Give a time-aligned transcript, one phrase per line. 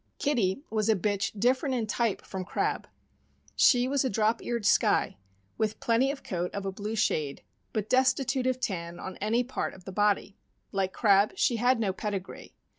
[0.17, 2.87] Kitty was a bitch different in type from Crab.
[3.55, 5.15] She was a drop eared Skye,
[5.59, 9.75] with plenty of coat of a blue shade, but destitute of tan on any part
[9.75, 10.39] of the body.
[10.71, 12.55] Like Crab, she had no pedigree.